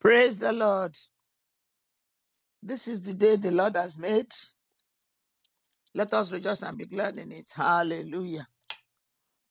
Praise 0.00 0.38
the 0.38 0.52
Lord. 0.52 0.96
This 2.62 2.88
is 2.88 3.02
the 3.02 3.12
day 3.12 3.36
the 3.36 3.50
Lord 3.50 3.76
has 3.76 3.98
made. 3.98 4.32
Let 5.96 6.12
us 6.12 6.30
rejoice 6.30 6.60
and 6.62 6.76
be 6.76 6.84
glad 6.84 7.16
in 7.16 7.32
it. 7.32 7.50
Hallelujah. 7.54 8.46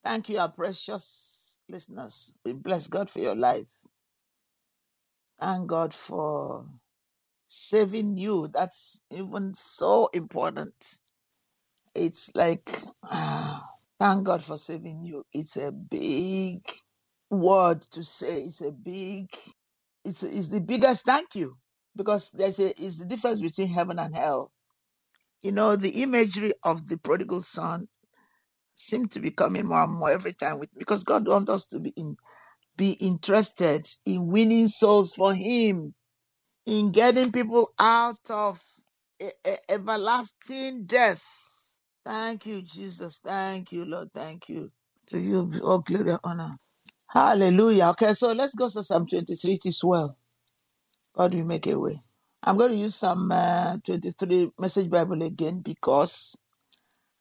Thank 0.04 0.30
you, 0.30 0.38
our 0.38 0.52
precious 0.52 1.58
listeners. 1.68 2.36
We 2.46 2.54
bless 2.54 2.88
God 2.88 3.10
for 3.10 3.18
your 3.20 3.36
life. 3.36 3.66
Thank 5.42 5.68
God 5.68 5.92
for 5.92 6.68
saving 7.48 8.20
you. 8.20 8.48
That's 8.54 9.02
even 9.10 9.56
so 9.56 10.08
important. 10.14 10.76
It's 11.96 12.32
like, 12.36 12.70
ah, 13.06 13.68
thank 14.00 14.24
God 14.26 14.44
for 14.44 14.60
saving 14.60 15.04
you. 15.04 15.26
It's 15.34 15.58
a 15.58 15.72
big 15.72 16.62
word 17.32 17.82
to 17.94 18.04
say. 18.04 18.44
It's 18.44 18.62
a 18.62 18.72
big, 18.72 19.30
it's, 20.06 20.22
it's 20.22 20.50
the 20.50 20.62
biggest 20.62 21.06
thank 21.06 21.36
you 21.36 21.56
because 21.96 22.30
there's 22.32 22.60
a, 22.60 22.70
it's 22.70 23.00
the 23.00 23.06
difference 23.08 23.40
between 23.40 23.70
heaven 23.70 23.98
and 23.98 24.16
hell. 24.16 24.52
You 25.46 25.54
know, 25.54 25.78
the 25.78 26.04
imagery 26.04 26.54
of 26.64 26.88
the 26.88 26.98
prodigal 26.98 27.44
son 27.44 27.88
seem 28.76 29.08
to 29.10 29.22
be 29.22 29.32
coming 29.32 29.66
more 29.68 29.84
and 29.84 29.94
more 29.94 30.12
every 30.12 30.34
time 30.34 30.60
with 30.60 30.70
because 30.78 31.04
God 31.06 31.28
wants 31.28 31.52
us 31.52 31.68
to 31.68 31.80
be 31.82 31.92
in 31.98 32.18
be 32.78 32.92
interested 32.94 33.88
in 34.06 34.28
winning 34.28 34.68
souls 34.68 35.14
for 35.14 35.34
him, 35.34 35.94
in 36.66 36.92
getting 36.92 37.32
people 37.32 37.72
out 37.80 38.20
of 38.30 38.62
everlasting 39.70 40.86
death. 40.86 41.24
Thank 42.06 42.46
you, 42.48 42.62
Jesus. 42.62 43.20
Thank 43.26 43.72
you, 43.72 43.86
Lord. 43.86 44.10
Thank 44.14 44.50
you. 44.50 44.70
To 45.10 45.20
you 45.20 45.48
be 45.48 45.60
all 45.62 45.80
glory 45.82 46.12
and 46.12 46.20
honor. 46.24 46.58
Hallelujah. 47.10 47.88
Okay, 47.92 48.14
so 48.14 48.34
let's 48.34 48.56
go 48.56 48.70
to 48.70 48.84
Psalm 48.84 49.08
23. 49.08 49.54
It 49.54 49.66
is 49.68 49.84
well. 49.84 50.18
God 51.16 51.36
will 51.36 51.46
make 51.46 51.68
a 51.68 51.80
way. 51.80 52.02
I'm 52.46 52.58
going 52.58 52.72
to 52.72 52.78
use 52.78 52.96
some 52.96 53.32
uh, 53.32 53.78
23 53.86 54.52
Message 54.60 54.92
Bible 54.92 55.24
again 55.24 55.62
because 55.62 56.38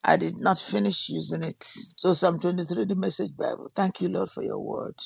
I 0.04 0.16
did 0.18 0.38
not 0.38 0.58
finish 0.60 1.08
using 1.10 1.44
it. 1.44 1.62
So 1.62 2.14
Psalm 2.14 2.40
23, 2.40 2.86
the 2.86 2.96
Message 2.96 3.36
Bible. 3.36 3.70
Thank 3.74 4.02
you, 4.02 4.08
Lord, 4.10 4.30
for 4.30 4.42
your 4.42 4.58
word. 4.60 4.96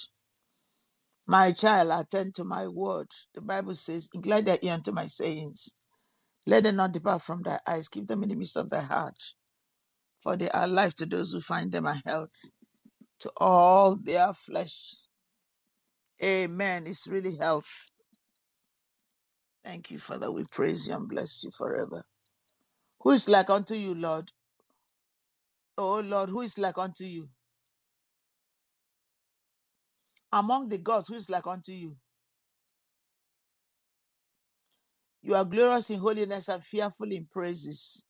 My 1.26 1.52
child, 1.52 1.90
attend 1.92 2.36
to 2.36 2.44
my 2.44 2.68
word. 2.68 3.08
The 3.34 3.42
Bible 3.42 3.76
says, 3.76 4.10
Incline 4.14 4.44
thy 4.46 4.58
ear 4.62 4.74
unto 4.74 4.92
my 4.92 5.06
sayings. 5.06 5.74
Let 6.46 6.64
them 6.64 6.76
not 6.76 6.92
depart 6.92 7.22
from 7.22 7.42
thy 7.42 7.60
eyes. 7.66 7.88
Keep 7.88 8.08
them 8.08 8.22
in 8.24 8.30
the 8.30 8.36
midst 8.36 8.56
of 8.56 8.70
thy 8.70 8.80
heart. 8.82 9.16
For 10.22 10.36
they 10.36 10.50
are 10.50 10.68
life 10.68 10.94
to 10.96 11.06
those 11.06 11.32
who 11.32 11.40
find 11.40 11.72
them 11.72 11.86
and 11.86 12.02
health 12.06 12.30
to 13.20 13.32
all 13.38 13.96
their 13.96 14.32
flesh. 14.34 14.94
Amen. 16.24 16.86
It's 16.86 17.08
really 17.08 17.36
health. 17.36 17.68
Thank 19.68 19.92
you, 19.92 20.00
Father. 20.00 20.32
We 20.32 20.44
praise 20.52 20.88
you 20.88 20.94
and 20.96 21.08
bless 21.08 21.44
you 21.44 21.52
forever. 21.52 22.04
Who 23.02 23.12
is 23.12 23.28
like 23.28 23.50
unto 23.50 23.74
you, 23.74 23.94
Lord? 23.94 24.30
Oh, 25.78 26.00
Lord, 26.00 26.30
who 26.30 26.42
is 26.42 26.58
like 26.58 26.78
unto 26.78 27.04
you? 27.04 27.28
Among 30.32 30.68
the 30.68 30.78
gods, 30.78 31.08
who 31.08 31.14
is 31.16 31.30
like 31.30 31.46
unto 31.46 31.72
you? 31.72 31.96
You 35.22 35.36
are 35.36 35.44
glorious 35.44 35.90
in 35.90 36.00
holiness 36.00 36.48
and 36.48 36.64
fearful 36.64 37.12
in 37.12 37.26
praises, 37.32 38.06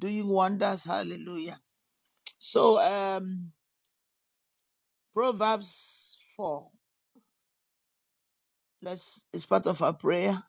doing 0.00 0.28
wonders. 0.28 0.84
Hallelujah. 0.84 1.58
So, 2.38 2.80
um, 2.80 3.52
Proverbs 5.14 6.18
4. 6.36 6.68
Let's, 8.82 9.26
it's 9.32 9.46
part 9.46 9.66
of 9.66 9.82
our 9.82 9.94
prayer. 9.94 10.42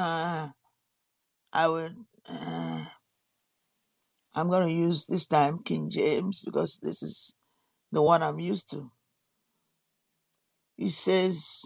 Uh, 0.00 0.48
I 1.52 1.68
will, 1.68 1.90
uh, 2.28 2.84
I'm 4.34 4.48
going 4.48 4.68
to 4.68 4.74
use 4.74 5.06
this 5.06 5.26
time 5.26 5.62
King 5.64 5.90
James 5.90 6.40
because 6.40 6.78
this 6.82 7.02
is 7.02 7.34
the 7.92 8.02
one 8.02 8.22
I'm 8.22 8.40
used 8.40 8.70
to. 8.72 8.90
He 10.76 10.90
says, 10.90 11.64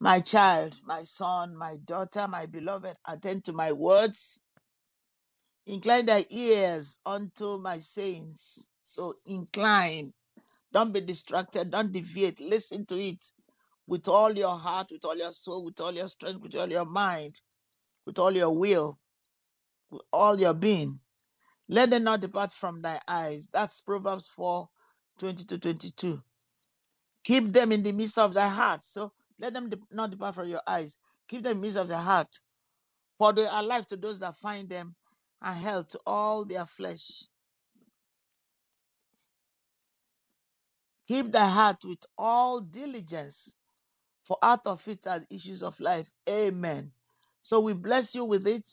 My 0.00 0.20
child, 0.20 0.78
my 0.84 1.04
son, 1.04 1.56
my 1.56 1.76
daughter, 1.84 2.28
my 2.28 2.46
beloved, 2.46 2.96
attend 3.06 3.44
to 3.46 3.52
my 3.52 3.72
words. 3.72 4.40
Incline 5.66 6.06
thy 6.06 6.26
ears 6.30 6.98
unto 7.06 7.58
my 7.58 7.78
sayings. 7.80 8.68
So 8.84 9.14
incline. 9.26 10.12
Don't 10.72 10.92
be 10.92 11.00
distracted. 11.02 11.70
Don't 11.70 11.92
deviate. 11.92 12.40
Listen 12.40 12.86
to 12.86 13.00
it 13.00 13.22
with 13.86 14.08
all 14.08 14.32
your 14.36 14.56
heart, 14.56 14.88
with 14.92 15.04
all 15.04 15.16
your 15.16 15.32
soul, 15.32 15.64
with 15.64 15.80
all 15.80 15.92
your 15.92 16.08
strength, 16.08 16.42
with 16.42 16.54
all 16.56 16.70
your 16.70 16.86
mind, 16.86 17.40
with 18.06 18.18
all 18.18 18.34
your 18.36 18.50
will, 18.56 18.98
with 19.90 20.02
all 20.12 20.38
your 20.40 20.54
being. 20.54 21.00
Let 21.68 21.90
them 21.90 22.04
not 22.04 22.20
depart 22.22 22.52
from 22.52 22.82
thy 22.82 23.00
eyes. 23.08 23.48
That's 23.52 23.80
Proverbs 23.82 24.28
4 24.28 24.68
20 25.18 25.44
to 25.46 25.58
22. 25.58 26.22
Keep 27.24 27.52
them 27.52 27.72
in 27.72 27.82
the 27.82 27.92
midst 27.92 28.18
of 28.18 28.34
thy 28.34 28.48
heart. 28.48 28.84
So 28.84 29.12
let 29.38 29.52
them 29.52 29.70
de- 29.70 29.78
not 29.92 30.10
depart 30.10 30.34
from 30.36 30.48
your 30.48 30.62
eyes. 30.66 30.96
Keep 31.28 31.42
them 31.44 31.52
in 31.52 31.58
the 31.58 31.62
midst 31.62 31.78
of 31.78 31.88
thy 31.88 32.02
heart. 32.02 32.28
For 33.18 33.32
they 33.32 33.46
are 33.46 33.62
life 33.64 33.86
to 33.88 33.96
those 33.98 34.20
that 34.20 34.36
find 34.38 34.68
them 34.68 34.96
and 35.42 35.58
health 35.58 35.88
to 35.90 36.00
all 36.06 36.44
their 36.44 36.66
flesh. 36.66 37.24
Keep 41.08 41.32
thy 41.32 41.48
heart 41.48 41.78
with 41.84 42.00
all 42.18 42.60
diligence, 42.60 43.56
for 44.24 44.38
out 44.42 44.66
of 44.66 44.86
it 44.88 45.06
are 45.06 45.20
the 45.20 45.34
issues 45.34 45.62
of 45.62 45.78
life. 45.80 46.10
Amen. 46.28 46.92
So 47.42 47.60
we 47.60 47.74
bless 47.74 48.14
you 48.14 48.24
with 48.24 48.46
it. 48.46 48.68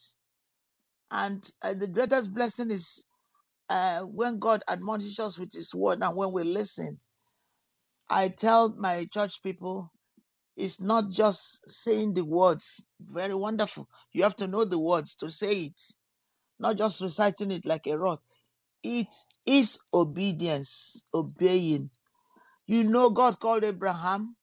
And 1.12 1.50
uh, 1.62 1.74
the 1.76 1.88
greatest 1.88 2.34
blessing 2.34 2.72
is 2.72 3.06
uh, 3.70 4.02
when 4.02 4.40
God 4.40 4.64
admonishes 4.68 5.20
us 5.20 5.40
with 5.40 5.54
his 5.54 5.76
word 5.76 6.00
and 6.04 6.16
when 6.18 6.32
we 6.32 6.44
listen. 6.44 7.00
I 8.10 8.30
tell 8.30 8.70
my 8.78 9.06
church 9.06 9.44
people, 9.44 9.92
it's 10.58 10.82
not 10.82 11.12
just 11.12 11.70
saying 11.72 12.16
the 12.16 12.26
words, 12.26 12.84
very 13.02 13.34
wonderful. 13.36 13.90
You 14.14 14.24
have 14.24 14.36
to 14.38 14.48
know 14.48 14.66
the 14.66 14.80
words 14.80 15.16
to 15.18 15.32
say 15.32 15.66
it, 15.66 15.82
not 16.60 16.78
just 16.78 17.02
reciting 17.02 17.52
it 17.52 17.66
like 17.66 17.88
a 17.88 17.98
rod. 17.98 18.20
It 18.84 19.08
is 19.48 19.80
obedience, 19.94 21.04
obeying. 21.14 21.92
You 22.68 22.86
know, 22.86 23.10
God 23.12 23.40
called 23.40 23.64
Abraham 23.66 24.36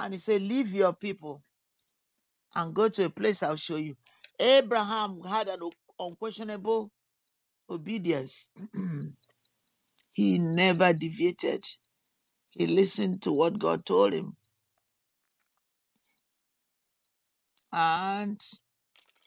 and 0.00 0.14
he 0.14 0.20
said, 0.20 0.42
Leave 0.42 0.74
your 0.74 0.94
people 0.94 1.42
and 2.54 2.74
go 2.74 2.88
to 2.88 3.06
a 3.06 3.10
place 3.10 3.42
I'll 3.42 3.56
show 3.56 3.76
you. 3.76 3.96
Abraham 4.40 5.22
had 5.22 5.48
an 5.48 5.60
unquestionable 5.98 6.90
obedience. 7.70 8.48
he 10.12 10.38
never 10.38 10.92
deviated. 10.94 11.64
He 12.52 12.66
listened 12.68 13.22
to 13.22 13.32
what 13.32 13.58
God 13.58 13.86
told 13.86 14.14
him. 14.14 14.36
And 17.72 18.40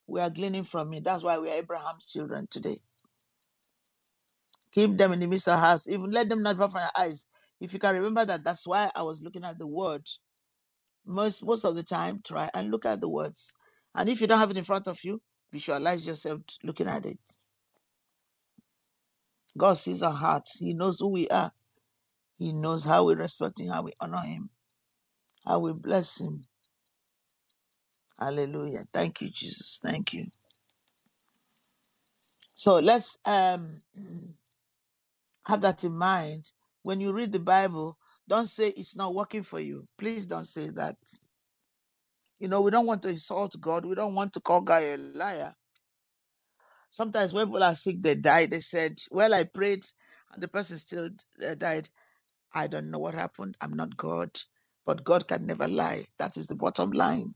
we 0.08 0.22
are 0.22 0.30
gleaning 0.32 0.64
from 0.66 0.94
it. 0.94 1.04
That's 1.04 1.24
why 1.24 1.40
we 1.40 1.50
are 1.52 1.56
Abraham's 1.56 2.06
children 2.06 2.48
today. 2.52 2.82
Keep 4.74 4.98
them 4.98 5.14
in 5.14 5.20
the 5.22 5.28
midst 5.28 5.48
of 5.50 5.60
hearts. 5.60 5.88
Even 5.90 6.12
let 6.12 6.30
them 6.30 6.44
not 6.44 6.54
depart 6.54 6.74
from 6.74 6.82
your 6.82 6.92
eyes. 7.06 7.28
If 7.62 7.74
you 7.74 7.80
can 7.80 7.96
remember 7.96 8.26
that, 8.26 8.44
that's 8.44 8.68
why 8.68 8.92
I 8.96 9.04
was 9.04 9.22
looking 9.24 9.46
at 9.46 9.60
the 9.60 9.68
word. 9.68 10.04
Most 11.06 11.46
most 11.46 11.66
of 11.66 11.76
the 11.76 11.84
time, 11.84 12.22
try 12.24 12.50
and 12.54 12.72
look 12.72 12.86
at 12.86 13.02
the 13.02 13.10
words. 13.10 13.54
And 13.96 14.10
if 14.10 14.22
you 14.22 14.28
don't 14.28 14.40
have 14.40 14.52
it 14.52 14.58
in 14.58 14.64
front 14.64 14.88
of 14.88 15.04
you, 15.04 15.22
visualize 15.52 16.08
yourself 16.08 16.42
looking 16.64 16.88
at 16.88 17.06
it. 17.06 17.20
God 19.58 19.76
sees 19.76 20.04
our 20.04 20.14
hearts. 20.14 20.60
He 20.60 20.74
knows 20.74 21.00
who 21.00 21.10
we 21.10 21.30
are. 21.30 21.52
He 22.40 22.54
knows 22.54 22.84
how 22.84 23.06
we 23.06 23.16
respect 23.16 23.60
Him, 23.60 23.70
how 23.70 23.84
we 23.84 23.94
honor 24.02 24.20
Him, 24.22 24.50
how 25.46 25.60
we 25.60 25.74
bless 25.74 26.22
Him. 26.22 26.46
Hallelujah. 28.20 28.86
Thank 28.94 29.22
you, 29.22 29.30
Jesus. 29.32 29.80
Thank 29.84 30.14
you. 30.14 30.28
So 32.56 32.80
let's 32.80 33.18
um 33.26 33.82
have 35.48 35.62
that 35.62 35.84
in 35.84 35.94
mind. 35.98 36.52
When 36.84 37.00
you 37.02 37.14
read 37.14 37.32
the 37.34 37.40
Bible, 37.40 37.98
don't 38.30 38.48
say 38.48 38.70
it's 38.70 38.96
not 38.96 39.16
working 39.16 39.44
for 39.44 39.60
you. 39.60 39.88
Please 39.98 40.26
don't 40.26 40.46
say 40.46 40.70
that. 40.72 40.98
You 42.40 42.48
know, 42.50 42.62
we 42.62 42.72
don't 42.72 42.88
want 42.88 43.04
to 43.04 43.10
insult 43.10 43.60
God. 43.62 43.86
We 43.86 43.96
don't 43.96 44.16
want 44.16 44.34
to 44.34 44.42
call 44.42 44.62
God 44.62 44.84
a 44.84 44.98
liar. 44.98 45.56
Sometimes 46.90 47.34
when 47.34 47.48
people 47.48 47.64
are 47.64 47.76
sick, 47.76 48.02
they 48.02 48.16
die. 48.16 48.48
They 48.48 48.62
said, 48.62 49.00
Well, 49.12 49.34
I 49.34 49.44
prayed 49.46 49.86
and 50.34 50.42
the 50.44 50.48
person 50.48 50.78
still 50.78 51.10
uh, 51.46 51.56
died. 51.56 51.90
I 52.54 52.68
don't 52.68 52.92
know 52.92 53.00
what 53.00 53.16
happened. 53.16 53.58
I'm 53.62 53.74
not 53.74 53.98
God. 53.98 54.32
But 54.86 55.04
God 55.04 55.28
can 55.28 55.46
never 55.46 55.68
lie. 55.68 56.06
That 56.20 56.38
is 56.38 56.48
the 56.48 56.56
bottom 56.56 56.92
line. 56.92 57.34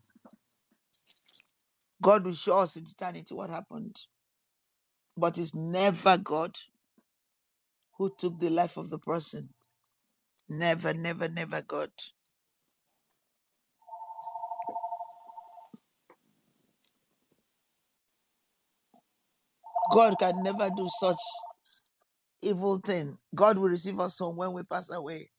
God 2.02 2.26
will 2.26 2.34
show 2.36 2.60
us 2.60 2.76
in 2.78 2.84
eternity 2.84 3.36
what 3.36 3.50
happened. 3.50 3.98
But 5.18 5.38
it's 5.38 5.56
never 5.56 6.18
God 6.18 6.56
who 7.98 8.14
took 8.20 8.40
the 8.40 8.50
life 8.50 8.78
of 8.78 8.90
the 8.90 9.00
person. 9.00 9.50
Never, 10.50 10.94
never, 10.94 11.28
never 11.30 11.62
God. 11.64 11.92
God 19.92 20.16
can 20.20 20.44
never 20.44 20.70
do 20.76 20.90
such 21.00 21.20
evil 22.42 22.80
thing. 22.80 23.18
God 23.36 23.58
will 23.58 23.70
receive 23.70 24.00
us 24.00 24.20
home 24.20 24.38
when 24.38 24.54
we 24.54 24.64
pass 24.64 24.92
away. 24.92 25.32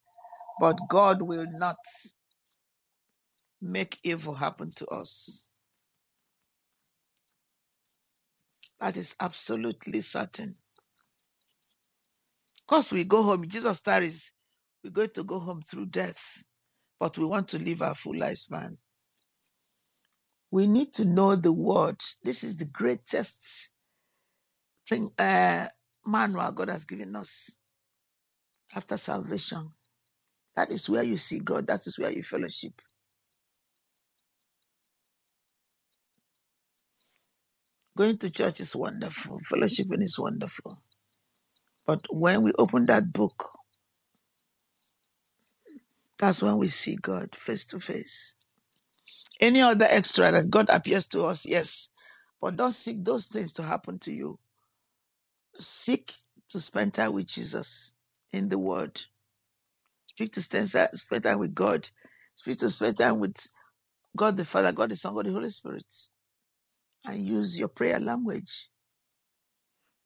But 0.60 0.78
God 0.88 1.22
will 1.22 1.46
not 1.50 1.76
make 3.62 3.98
evil 4.04 4.34
happen 4.34 4.70
to 4.76 4.86
us. 4.88 5.46
That 8.80 8.96
is 8.96 9.16
absolutely 9.20 10.02
certain. 10.02 10.56
Because 12.66 12.92
we 12.92 13.04
go 13.04 13.22
home, 13.22 13.46
Jesus 13.48 13.80
tarries, 13.80 14.32
we're 14.84 14.90
going 14.90 15.10
to 15.10 15.24
go 15.24 15.38
home 15.40 15.62
through 15.62 15.86
death, 15.86 16.44
but 17.00 17.18
we 17.18 17.26
want 17.26 17.48
to 17.50 17.58
live 17.58 17.82
our 17.82 17.94
full 17.94 18.14
lifespan. 18.14 18.76
We 20.52 20.66
need 20.66 20.94
to 20.94 21.06
know 21.06 21.36
the 21.36 21.52
word. 21.52 22.00
This 22.24 22.44
is 22.44 22.56
the 22.56 22.66
greatest 22.66 23.72
thing, 24.88 25.10
uh, 25.18 25.66
manual 26.06 26.52
God 26.52 26.70
has 26.70 26.86
given 26.86 27.16
us 27.16 27.58
after 28.76 28.96
salvation. 28.98 29.70
That 30.56 30.72
is 30.72 30.90
where 30.90 31.04
you 31.04 31.16
see 31.18 31.40
God. 31.40 31.68
That 31.68 31.86
is 31.86 31.98
where 31.98 32.12
you 32.12 32.22
fellowship. 32.22 32.74
Going 37.96 38.18
to 38.18 38.30
church 38.30 38.60
is 38.60 38.76
wonderful. 38.76 39.40
Fellowshipping 39.50 40.02
is 40.02 40.18
wonderful. 40.18 40.78
But 41.86 42.02
when 42.10 42.42
we 42.42 42.52
open 42.58 42.86
that 42.86 43.12
book, 43.12 43.50
that's 46.18 46.42
when 46.42 46.58
we 46.58 46.68
see 46.68 46.96
God 46.96 47.34
face 47.36 47.66
to 47.66 47.80
face. 47.80 48.34
Any 49.40 49.62
other 49.62 49.86
extra 49.88 50.32
that 50.32 50.50
God 50.50 50.68
appears 50.70 51.06
to 51.08 51.24
us, 51.24 51.46
yes. 51.46 51.90
But 52.40 52.56
don't 52.56 52.72
seek 52.72 53.04
those 53.04 53.26
things 53.26 53.54
to 53.54 53.62
happen 53.62 53.98
to 54.00 54.12
you. 54.12 54.38
Seek 55.60 56.12
to 56.50 56.60
spend 56.60 56.94
time 56.94 57.12
with 57.12 57.26
Jesus 57.26 57.94
in 58.32 58.48
the 58.48 58.58
Word. 58.58 59.00
Speak 60.12 60.32
to 60.34 60.42
spend 60.42 61.24
time 61.24 61.38
with 61.38 61.54
God. 61.54 61.88
Speak 62.36 62.58
to 62.58 62.70
spend 62.70 62.98
time 62.98 63.20
with 63.20 63.36
God 64.16 64.36
the 64.36 64.44
Father, 64.44 64.72
God 64.72 64.90
the 64.90 64.96
Son, 64.96 65.14
God 65.14 65.26
the 65.26 65.32
Holy 65.32 65.50
Spirit. 65.50 65.86
And 67.06 67.26
use 67.26 67.58
your 67.58 67.68
prayer 67.68 68.00
language. 68.00 68.68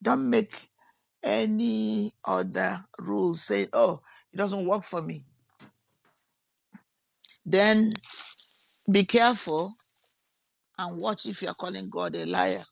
Don't 0.03 0.31
make 0.31 0.69
any 1.23 2.15
other 2.25 2.85
rule 2.99 3.37
saying, 3.37 3.69
oh, 3.73 4.01
it 4.33 4.37
doesn't 4.37 4.67
work 4.67 4.85
for 4.85 5.03
me. 5.03 5.25
Then 7.47 7.95
be 8.91 9.05
careful 9.05 9.75
and 10.79 10.99
watch 10.99 11.27
if 11.27 11.43
you're 11.43 11.55
calling 11.55 11.91
God 11.91 12.17
a 12.17 12.27
liar. 12.27 12.65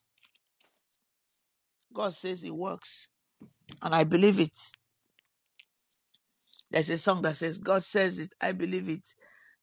God 1.95 2.15
says 2.15 2.45
it 2.45 2.55
works. 2.55 3.09
And 3.83 3.95
I 3.95 4.05
believe 4.05 4.41
it. 4.41 4.57
There's 6.71 6.91
a 6.91 6.99
song 6.99 7.23
that 7.23 7.37
says, 7.37 7.59
God 7.59 7.83
says 7.85 8.19
it, 8.21 8.33
I 8.41 8.53
believe 8.53 8.89
it. 8.91 9.09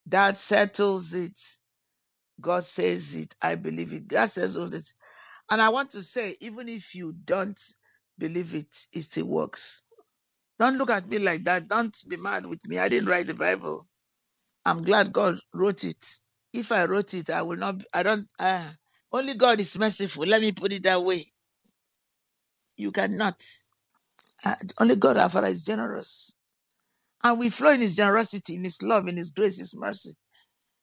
That 0.07 0.37
settles 0.37 1.13
it. 1.13 1.39
God 2.41 2.63
says 2.65 3.15
it, 3.15 3.35
I 3.41 3.55
believe 3.55 3.93
it. 3.93 4.09
That 4.09 4.31
settles 4.31 4.75
it. 4.75 4.87
And 5.51 5.61
I 5.61 5.69
want 5.69 5.91
to 5.91 6.03
say, 6.03 6.35
even 6.41 6.69
if 6.69 6.95
you 6.95 7.13
don't 7.25 7.59
believe 8.17 8.55
it, 8.55 8.67
it 8.93 9.03
still 9.03 9.27
works. 9.27 9.83
Don't 10.59 10.77
look 10.77 10.91
at 10.91 11.07
me 11.09 11.19
like 11.19 11.43
that. 11.45 11.67
Don't 11.67 11.95
be 12.09 12.17
mad 12.17 12.45
with 12.45 12.65
me. 12.67 12.79
I 12.79 12.89
didn't 12.89 13.09
write 13.09 13.27
the 13.27 13.33
Bible. 13.35 13.87
I'm 14.67 14.83
glad 14.83 15.13
God 15.13 15.39
wrote 15.53 15.85
it. 15.85 16.05
If 16.53 16.73
I 16.73 16.85
wrote 16.85 17.15
it, 17.15 17.31
I 17.31 17.43
will 17.43 17.57
not, 17.57 17.83
I 17.93 18.03
don't, 18.03 18.27
uh, 18.39 18.69
only 19.13 19.35
God 19.35 19.61
is 19.61 19.77
merciful. 19.77 20.25
Let 20.25 20.41
me 20.41 20.53
put 20.53 20.73
it 20.73 20.83
that 20.83 21.03
way. 21.05 21.27
You 22.77 22.91
cannot. 22.91 23.43
Uh, 24.45 24.55
only 24.79 24.97
God, 24.97 25.17
our 25.17 25.29
Father, 25.29 25.47
is 25.49 25.63
generous. 25.65 26.35
And 27.23 27.39
we 27.39 27.49
flow 27.49 27.71
in 27.71 27.81
His 27.81 27.95
generosity, 27.97 28.55
in 28.55 28.65
His 28.65 28.81
love, 28.83 29.07
in 29.07 29.17
His 29.17 29.31
grace, 29.31 29.59
His 29.59 29.75
mercy. 29.77 30.15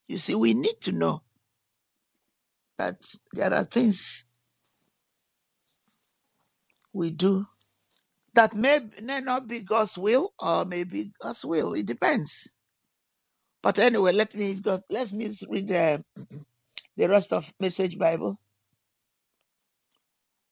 You 0.08 0.18
see, 0.18 0.34
we 0.36 0.54
need 0.54 0.80
to 0.82 0.92
know 0.92 1.22
that 2.78 2.96
there 3.34 3.52
are 3.54 3.64
things 3.64 4.26
we 6.92 7.10
do 7.10 7.46
that 8.34 8.54
may, 8.54 8.80
may 9.02 9.20
not 9.20 9.48
be 9.48 9.60
God's 9.60 9.98
will 9.98 10.34
or 10.40 10.64
may 10.66 10.84
be 10.84 11.12
God's 11.22 11.44
will. 11.44 11.74
It 11.74 11.86
depends. 11.86 12.53
But 13.64 13.80
anyway, 13.80 14.12
let 14.14 14.36
me 14.36 14.54
go. 14.60 14.80
Let 14.90 15.12
me 15.14 15.32
read 15.50 15.68
the, 15.68 16.04
the 16.98 17.08
rest 17.08 17.32
of 17.32 17.52
Message 17.60 17.98
Bible. 17.98 18.36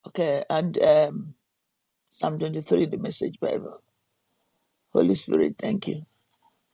Okay, 0.08 0.44
and 0.50 0.78
um, 0.82 1.34
Psalm 2.10 2.38
23, 2.38 2.86
the 2.86 2.98
Message 2.98 3.40
Bible. 3.40 3.78
Holy 4.92 5.14
Spirit, 5.16 5.56
thank 5.58 5.88
you 5.88 6.02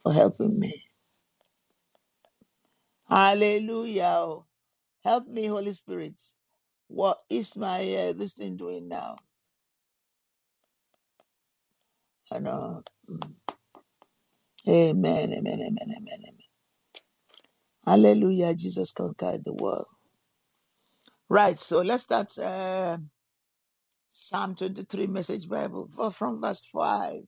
for 0.02 0.12
helping 0.12 0.59
me. 0.61 0.85
Hallelujah. 3.09 4.37
Help 5.04 5.28
me, 5.28 5.47
Holy 5.47 5.73
Spirit. 5.75 6.14
What 6.88 7.23
is 7.30 7.57
my 7.57 7.80
uh, 7.95 8.12
this 8.14 8.35
thing 8.35 8.57
doing 8.57 8.88
now? 8.88 9.16
I 12.33 12.40
know. 12.40 12.83
Mm. 13.11 13.35
Amen, 14.68 15.32
amen, 15.32 15.60
amen, 15.60 15.78
amen, 15.82 16.20
amen. 16.28 16.38
Hallelujah. 17.87 18.54
Jesus 18.54 18.92
conquered 18.92 19.44
the 19.44 19.54
world. 19.54 19.87
Right, 21.28 21.58
so 21.58 21.80
let's 21.82 22.04
start 22.04 22.37
uh, 22.38 22.98
Psalm 24.10 24.56
23 24.56 25.08
Message 25.08 25.48
Bible 25.48 25.88
from 26.14 26.40
verse 26.40 26.64
5. 26.72 27.22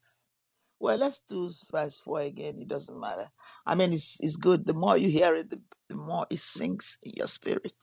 Well, 0.81 0.99
let's 0.99 1.21
do 1.29 1.51
verse 1.73 1.99
4 1.99 2.21
again. 2.23 2.57
It 2.59 2.69
doesn't 2.69 2.99
matter. 3.01 3.29
I 3.67 3.75
mean, 3.75 3.93
it's, 3.93 4.19
it's 4.21 4.37
good. 4.37 4.67
The 4.67 4.75
more 4.75 4.97
you 4.97 5.09
hear 5.11 5.35
it, 5.35 5.51
the, 5.51 5.61
the 5.89 5.97
more 5.97 6.27
it 6.31 6.41
sinks 6.41 6.99
in 7.03 7.13
your 7.17 7.27
spirit. 7.27 7.75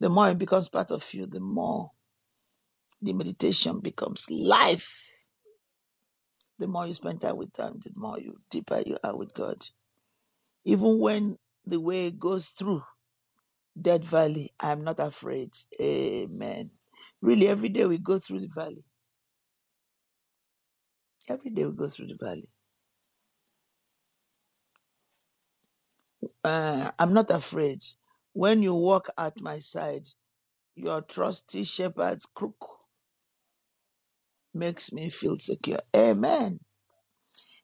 The 0.00 0.08
more 0.10 0.30
it 0.30 0.38
becomes 0.38 0.68
part 0.68 0.90
of 0.90 1.12
you, 1.14 1.26
the 1.26 1.40
more 1.40 1.90
the 3.02 3.12
meditation 3.14 3.80
becomes 3.80 4.30
life. 4.30 5.13
The 6.58 6.68
more 6.68 6.86
you 6.86 6.94
spend 6.94 7.20
time 7.22 7.36
with 7.38 7.52
time, 7.52 7.80
the 7.84 7.92
more 7.96 8.18
you 8.20 8.38
deeper 8.50 8.82
you 8.86 8.98
are 9.04 9.16
with 9.16 9.34
God. 9.34 9.58
Even 10.64 11.00
when 11.00 11.38
the 11.66 11.80
way 11.80 12.10
goes 12.12 12.48
through 12.50 12.82
Dead 13.80 14.04
Valley, 14.04 14.52
I'm 14.60 14.84
not 14.84 15.00
afraid. 15.00 15.52
Amen. 15.80 16.70
Really, 17.22 17.48
every 17.48 17.70
day 17.70 17.86
we 17.86 17.98
go 17.98 18.18
through 18.18 18.40
the 18.40 18.48
valley. 18.54 18.84
Every 21.28 21.50
day 21.50 21.66
we 21.66 21.72
go 21.72 21.88
through 21.88 22.08
the 22.08 22.18
valley. 22.20 22.48
Uh, 26.44 26.90
I'm 26.98 27.14
not 27.14 27.30
afraid. 27.30 27.82
When 28.34 28.62
you 28.62 28.74
walk 28.74 29.10
at 29.18 29.40
my 29.40 29.60
side, 29.60 30.06
your 30.76 31.02
trusty 31.02 31.64
shepherd's 31.64 32.26
crook 32.26 32.56
makes 34.54 34.92
me 34.92 35.10
feel 35.10 35.38
secure. 35.38 35.78
Amen. 35.96 36.60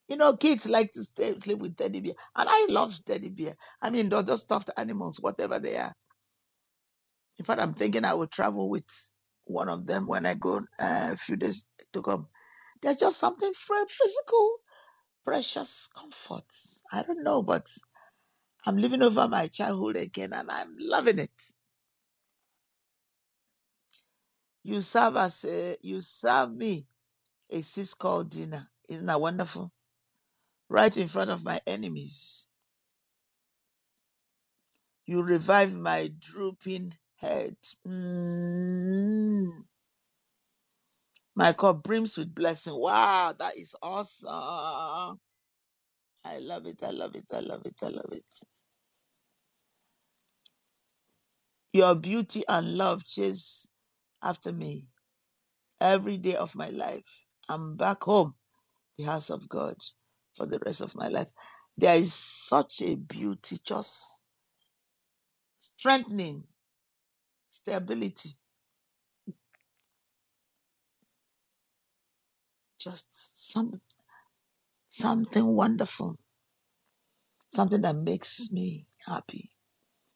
You 0.08 0.16
know, 0.16 0.36
kids 0.36 0.68
like 0.68 0.92
to 0.92 1.04
stay 1.04 1.38
sleep 1.38 1.58
with 1.58 1.76
teddy 1.76 2.00
bear, 2.00 2.14
and 2.34 2.48
I 2.48 2.66
love 2.68 2.98
teddy 3.04 3.28
bear. 3.28 3.56
I 3.80 3.90
mean, 3.90 4.08
those 4.08 4.24
those 4.26 4.42
stuffed 4.42 4.70
animals, 4.76 5.20
whatever 5.20 5.60
they 5.60 5.76
are. 5.76 5.94
In 7.38 7.44
fact, 7.44 7.60
I'm 7.60 7.74
thinking 7.74 8.04
I 8.04 8.14
will 8.14 8.26
travel 8.26 8.68
with 8.68 8.84
one 9.44 9.68
of 9.68 9.86
them 9.86 10.06
when 10.06 10.26
I 10.26 10.34
go 10.34 10.58
uh, 10.58 11.10
a 11.12 11.16
few 11.16 11.36
days 11.36 11.66
to 11.92 12.02
come. 12.02 12.28
There's 12.82 12.96
just 12.98 13.18
something 13.18 13.52
very 13.68 13.86
physical, 13.88 14.56
precious 15.24 15.88
comforts. 15.96 16.82
I 16.92 17.02
don't 17.02 17.22
know, 17.22 17.42
but 17.42 17.68
I'm 18.66 18.76
living 18.76 19.02
over 19.02 19.28
my 19.28 19.48
childhood 19.48 19.96
again, 19.96 20.32
and 20.32 20.50
I'm 20.50 20.76
loving 20.78 21.18
it. 21.18 21.30
You 24.62 24.80
serve 24.82 25.16
as 25.16 25.44
you 25.82 26.00
serve 26.00 26.54
me 26.56 26.86
a 27.50 27.62
six 27.62 27.94
called 27.94 28.30
dinner. 28.30 28.68
Isn't 28.88 29.06
that 29.06 29.20
wonderful? 29.20 29.72
Right 30.68 30.96
in 30.96 31.08
front 31.08 31.30
of 31.30 31.44
my 31.44 31.60
enemies. 31.66 32.48
You 35.06 35.22
revive 35.22 35.76
my 35.76 36.12
drooping 36.20 36.94
head. 37.16 37.56
Mm. 37.86 39.64
My 41.34 41.52
cup 41.52 41.82
brims 41.82 42.16
with 42.16 42.34
blessing. 42.34 42.74
Wow, 42.74 43.34
that 43.38 43.56
is 43.56 43.74
awesome. 43.82 45.18
I 46.24 46.38
love 46.38 46.66
it. 46.66 46.82
I 46.82 46.90
love 46.90 47.16
it. 47.16 47.24
I 47.32 47.40
love 47.40 47.62
it. 47.64 47.76
I 47.82 47.88
love 47.88 48.12
it. 48.12 48.24
Your 51.72 51.94
beauty 51.94 52.44
and 52.48 52.76
love 52.76 53.04
chase 53.04 53.68
after 54.22 54.52
me 54.52 54.88
every 55.80 56.18
day 56.18 56.36
of 56.36 56.56
my 56.56 56.70
life. 56.70 57.06
I'm 57.48 57.76
back 57.76 58.04
home, 58.04 58.34
the 58.98 59.04
house 59.04 59.30
of 59.30 59.48
God, 59.48 59.76
for 60.36 60.46
the 60.46 60.60
rest 60.64 60.82
of 60.82 60.94
my 60.96 61.08
life. 61.08 61.28
There 61.78 61.96
is 61.96 62.14
such 62.14 62.82
a 62.82 62.96
beauty, 62.96 63.60
just 63.66 64.04
strengthening, 65.60 66.44
stability, 67.50 68.36
just 72.80 73.52
some 73.52 73.80
something 74.90 75.46
wonderful, 75.56 76.18
something 77.54 77.82
that 77.82 77.96
makes 77.96 78.50
me 78.52 78.86
happy, 79.06 79.50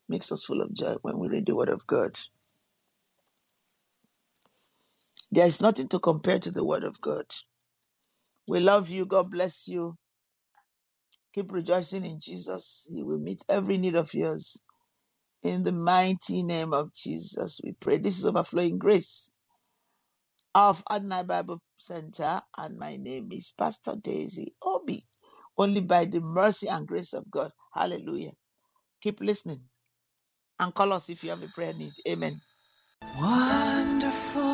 makes 0.09 0.33
us 0.33 0.45
full 0.45 0.63
of 0.63 0.75
joy 0.75 0.95
when 1.03 1.19
we 1.19 1.29
read 1.29 1.47
the 1.47 1.57
Word 1.57 1.71
of 1.71 1.87
God. 1.87 2.17
There 5.35 5.47
is 5.47 5.61
nothing 5.61 5.89
to 5.89 5.99
compare 5.99 6.39
to 6.39 6.53
the 6.53 6.65
Word 6.65 6.85
of 6.85 7.01
God. 7.01 7.27
We 8.47 8.61
love 8.61 8.89
you. 8.89 9.05
God 9.05 9.33
bless 9.33 9.67
you. 9.67 9.97
Keep 11.35 11.51
rejoicing 11.51 12.05
in 12.05 12.21
Jesus. 12.21 12.87
He 12.89 13.03
will 13.03 13.19
meet 13.19 13.43
every 13.49 13.77
need 13.77 13.97
of 13.97 14.15
yours. 14.15 14.57
In 15.43 15.65
the 15.65 15.73
mighty 15.73 16.45
name 16.45 16.73
of 16.73 16.95
Jesus, 16.95 17.61
we 17.65 17.73
pray. 17.73 17.99
This 17.99 18.17
is 18.17 18.27
overflowing 18.27 18.79
grace 18.79 19.33
of 20.55 20.85
Adonai 20.89 21.25
Bible 21.25 21.61
Center, 21.79 22.41
and 22.57 22.79
my 22.79 22.97
name 22.97 23.29
is 23.33 23.53
Pastor 23.59 23.97
Daisy 24.01 24.55
Obi. 24.63 25.03
Only 25.59 25.81
by 25.81 26.05
the 26.05 26.21
mercy 26.21 26.69
and 26.69 26.87
grace 26.87 27.13
of 27.13 27.29
God. 27.29 27.51
Hallelujah. 27.75 28.35
Keep 29.03 29.21
listening 29.21 29.63
and 30.61 30.73
call 30.73 30.93
us 30.93 31.11
if 31.11 31.25
you 31.25 31.31
have 31.31 31.43
a 31.43 31.49
prayer 31.49 31.75
need. 31.75 31.93
Amen. 32.07 32.41
Wonderful, 33.19 34.54